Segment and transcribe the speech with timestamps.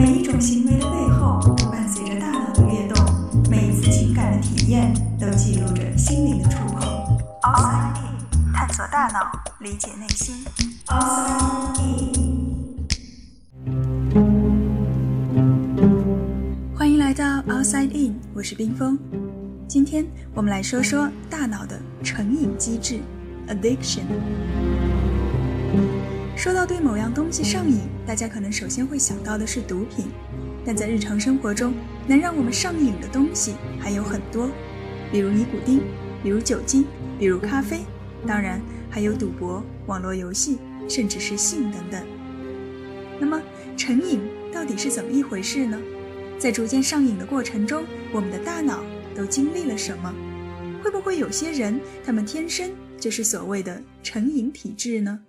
[0.00, 3.04] 每一种行为的背后都伴随着大脑的跃动，
[3.50, 6.80] 每一次情感的体验都记录着心灵的触碰。
[7.42, 8.16] Outside In，
[8.54, 10.42] 探索大脑，理解内心。
[10.86, 12.78] Outside In，
[16.74, 18.98] 欢迎来到 Outside In，我是冰峰。
[19.68, 23.00] 今天我们来说说大脑的成瘾机制
[23.48, 24.04] ，addiction。
[26.36, 30.06] 说到对某样东西上瘾，大家可能首先会想到的是毒品，
[30.64, 31.74] 但在日常生活中，
[32.06, 34.50] 能让我们上瘾的东西还有很多，
[35.12, 35.82] 比如尼古丁，
[36.22, 36.86] 比如酒精，
[37.18, 37.80] 比如咖啡，
[38.26, 40.58] 当然还有赌博、网络游戏，
[40.88, 42.02] 甚至是性等等。
[43.20, 43.40] 那么，
[43.76, 44.20] 成瘾
[44.52, 45.78] 到底是怎么一回事呢？
[46.38, 48.82] 在逐渐上瘾的过程中，我们的大脑。
[49.12, 50.14] 都经历了什么？
[50.82, 55.20] 会不会有些人他们天生就是所谓的成瘾体质呢？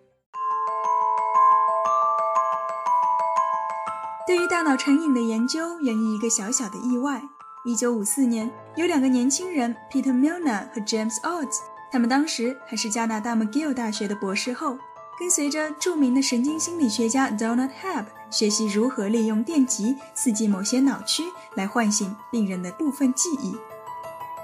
[4.31, 7.21] 对于大脑成瘾的研究源于一个小小的意外。
[7.65, 11.57] 一九五四年，有两个年轻人 Peter Milner 和 James Odds，
[11.91, 14.77] 他们当时还是加拿大 McGill 大学的博士后，
[15.19, 21.23] 跟随着著名的神经心理学家 Donald Hebb 学习如何利用电极刺激某些脑区
[21.55, 23.53] 来唤醒病人的部分记忆。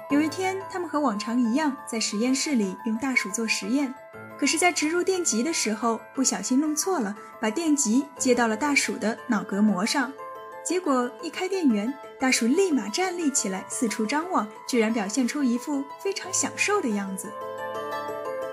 [0.09, 3.95] 有一天，他们和往常一样在实验室里用大鼠做实验，
[4.39, 10.13] 可是，在植入电极的时候不小心弄错了，把电极接到了大鼠的脑隔膜上。
[10.63, 17.31] 结果一开电源，大鼠立马站立起来，四处张望，居然表现出一副非常享受的样子。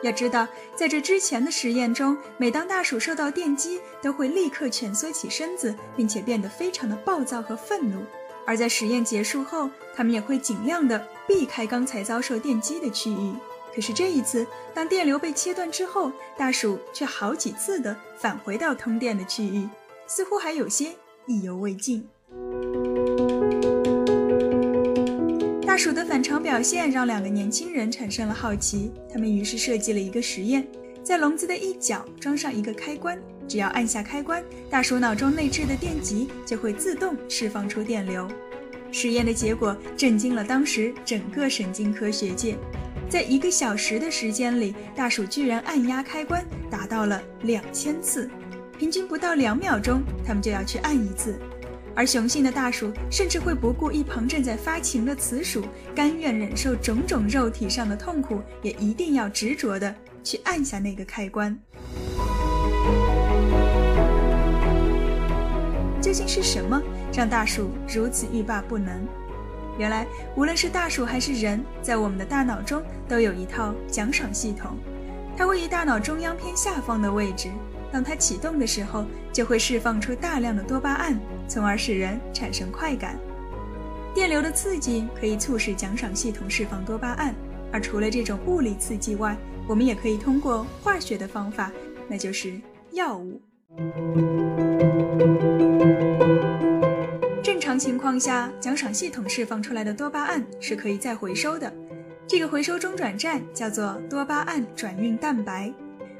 [0.02, 8.04] 要知道，在这之前的实验中，每当大鼠受到电击，都会立刻蜷缩起身子，并且变得非常的暴躁和愤怒。
[8.46, 13.34] 而在实验结束后，他们也会尽量的避开刚才遭受电击的区域。
[13.74, 19.68] 可是这一次，当电流被切断之后，大鼠却好几次的返回到通电的区域，
[20.06, 20.90] 似乎还有些
[21.26, 22.06] 意犹未尽。
[25.66, 30.64] 大鼠的反常表现让两个年轻人产生了好奇，他们于是设计了一个实验，
[31.02, 33.20] 在笼子的一角装上一个开关。
[33.48, 38.28] 只要按下开关，大鼠脑中内置的电极就会自动释放出电流。
[38.92, 42.56] 实验的结果震惊了当时整个神经科学界。
[43.14, 48.28] 在一个小时的时间里，大鼠居然按压开关达到了两千次，
[48.76, 51.38] 平均不到两秒钟，它们就要去按一次。
[51.94, 55.64] 而雄性的大鼠甚至会不顾一旁正在发情的雌鼠，
[55.94, 61.56] 甘愿忍受种种肉体上的痛苦，也一定要执着地去按下那个开关。
[66.02, 66.82] 究竟是什么
[67.12, 69.06] 让大鼠如此欲罢不能？
[69.78, 74.76] 原来，无论是大鼠还是人，在我们的大脑中都有一套奖赏系统，
[75.36, 77.48] 它位于大脑中央偏下方的位置。
[77.92, 81.18] 当它启动的时候，就会释放出大量的多巴胺，
[81.48, 83.16] 从而使人产生快感。
[84.14, 87.34] 电流的刺激可以促使奖赏系统释放多巴胺，
[87.72, 89.36] 而除了这种物理刺激外，
[89.68, 91.70] 我们也可以通过化学的方法，
[92.08, 92.60] 那就是
[92.92, 93.40] 药物。
[97.74, 101.72] 常情况下，奖赏系统释放出来的多巴胺是可以再回收的。
[102.24, 105.74] 这个回收中转站叫做多巴胺转运蛋白，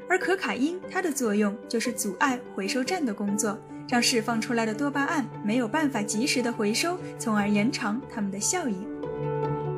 [0.09, 3.57] 而可卡因它的作用就是阻碍回收站的工作，
[3.87, 8.85] 让释放出来的多巴胺没有办法及时的回收，从而延长它们的效应。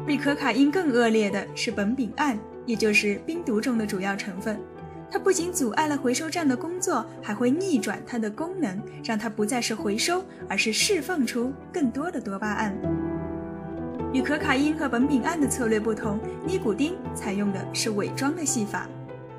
[0.04, 4.60] 比可卡因更恶劣的是苯丙胺，也就是冰毒中的主要成分。
[5.10, 12.78] 它不仅阻碍了回收站的工作，还会逆转它的功能，让它不再是回收，而是释放出更多的多巴胺。
[14.14, 18.88] 与可卡因和苯丙胺的策略不同，尼古丁采用的是伪装的戏法。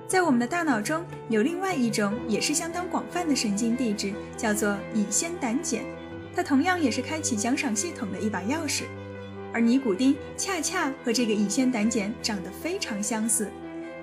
[0.06, 5.82] 在我们的大脑中有另外一种也是相当广泛的神经递质，叫做乙酰胆碱，
[6.34, 8.84] 它同样也是开启奖赏系统的一把钥匙。
[9.52, 13.50] 而尼古丁恰恰和这个乙酰胆碱长得非常相似。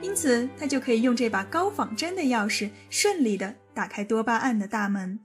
[0.06, 5.20] 因此，他就可以用这把高仿真的钥匙，顺利地打开多巴胺的大门。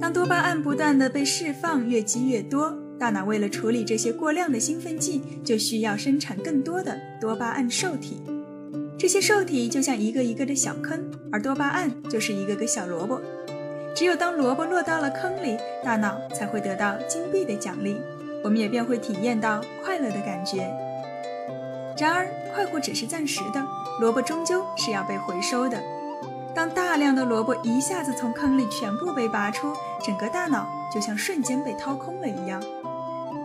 [0.00, 8.20] 当多巴胺不断地被释放，越积越多，大脑为了处理这些过量的兴奋剂，就需要生产更多的多巴胺受体。
[8.98, 13.22] 这些受体就像一个一个的小坑，而多巴胺就是一个个小萝卜。
[13.96, 17.98] 只有当萝卜落到了坑里，大脑才会得到金币的奖励，
[18.44, 20.70] 我们也便会体验到快乐的感觉。
[21.96, 23.66] 然而，快活只是暂时的，
[23.98, 25.82] 萝卜终究是要被回收的。
[26.54, 32.62] 当大量的萝卜一下子从坑里全部被拔出，整个大脑就像瞬间被掏空了一样。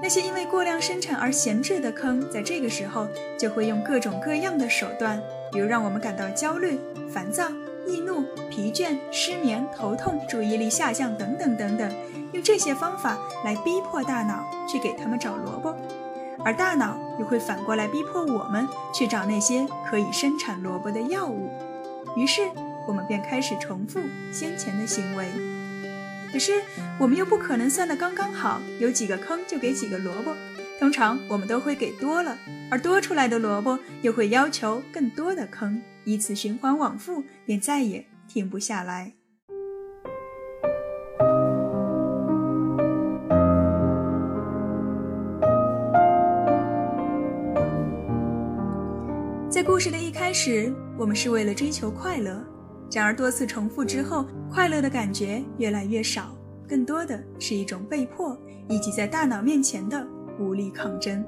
[0.03, 3.07] 那些因为过量生产而闲置的坑，在这个时候
[3.39, 6.77] 就会用各种各样的手段，比如让我们感到焦虑、
[7.09, 7.47] 烦躁、
[7.87, 11.91] 易怒、疲倦、失眠、头痛、注意力下降等等等等，
[12.33, 15.75] 用这些方法来逼迫大脑去给他们找萝卜，
[16.43, 21.49] 而大脑又会反过来逼迫我们去找那些可以生产萝卜的药物，
[22.15, 22.41] 于是
[22.87, 23.99] 我们便开始重复
[24.31, 25.25] 先前的行为。
[26.31, 26.53] 可是
[26.97, 30.33] 我们又不可能算得刚刚好，有几个坑就给几个萝卜。
[30.81, 32.35] 通常我们都会给多了，
[32.71, 39.13] 而多出来的萝卜又会要求更多的坑，以此循环往复，便再也停不下来。
[49.51, 52.43] 在故事的一开始，我们是为了追求快乐。
[52.91, 56.35] 然而多次重复之后，快乐的感觉越来越少，
[56.67, 58.35] 更多的是一种被迫
[58.67, 60.07] 以及在大脑面前的
[60.41, 61.23] 无力抗争。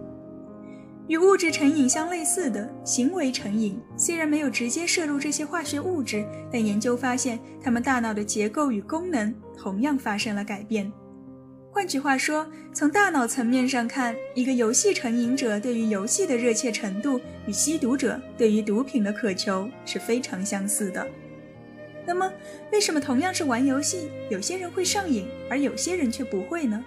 [1.07, 10.91] 与物质成瘾相类似的行为成瘾，虽然没有直接摄入这些化学物质，但研究发现，他们大脑的结构与功能同样发生了改变。
[11.71, 21.05] 换句话说，从大脑层面上看，一个游戏成瘾者对于游戏的热切程度，与吸毒者对于毒品的渴求是非常相似的。
[22.05, 22.31] 那么，
[22.71, 26.81] 为什么同样是玩游戏，有些人会上瘾，而有些人却不会呢？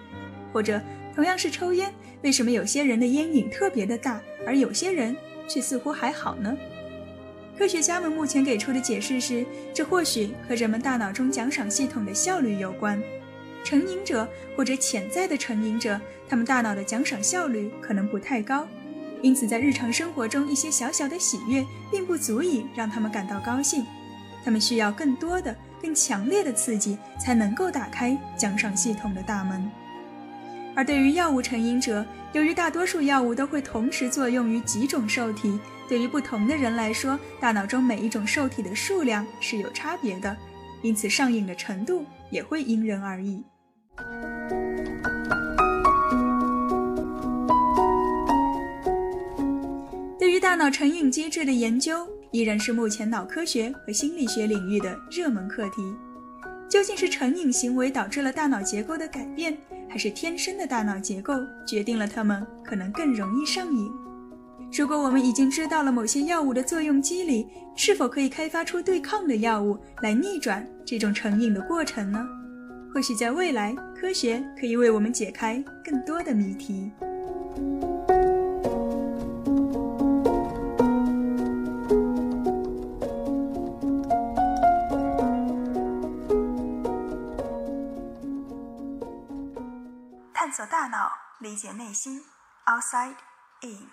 [0.52, 0.81] 或者，
[1.17, 1.91] 同样是抽烟，
[2.23, 5.17] 为什么有些人的烟瘾特别的大，而有些人
[5.49, 6.55] 却似乎还好呢？
[7.57, 13.03] 科学家们目前给出的解释是，这或许和人们大脑中奖赏系统的效率有关。
[13.65, 15.99] 成瘾者或者潜在的成瘾者，
[16.29, 18.69] 他们大脑的奖赏效率可能不太高，
[19.23, 23.87] 因此在日常生活中，一些小小的喜悦并不足以让他们感到高兴。
[24.45, 29.67] 他们需要更多的、更强烈的刺激，才能够打开奖赏系统的大门。
[30.76, 35.58] 而对于药物成瘾者，由于大多数药物都会同时作用于几种受体，
[35.88, 40.37] 对于不同的人来说，大脑中每一种受体的数量是有差别的，
[40.82, 43.43] 因此上瘾的程度也会因人而异。
[50.19, 52.06] 对于大脑成瘾机制的研究。
[52.32, 55.96] 依然是目前脑科学和心理学领域的热门课题。
[56.69, 59.56] 究竟是成瘾行为导致了大脑结构的改变，
[59.88, 61.35] 还是天生的大脑结构
[61.67, 63.91] 决定了他们可能更容易上瘾？
[64.73, 67.47] 如果我们已经知道了某些药物的作用机理，
[67.77, 72.27] 是否可以开发出对抗的药物来逆转这种成瘾的过程呢？
[72.93, 76.91] 或许在未来，科学可以为我们解开更多的谜题。
[91.56, 92.24] 理解内心，
[92.66, 93.16] outside
[93.62, 93.90] in。